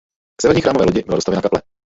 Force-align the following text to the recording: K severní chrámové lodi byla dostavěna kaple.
K 0.39 0.41
severní 0.41 0.61
chrámové 0.61 0.85
lodi 0.85 1.03
byla 1.05 1.17
dostavěna 1.17 1.41
kaple. 1.41 1.61